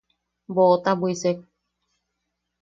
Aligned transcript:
Boʼota 0.55 0.91
bwisek. 0.99 1.37